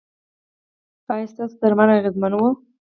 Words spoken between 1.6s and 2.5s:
درمل اغیزمن وو؟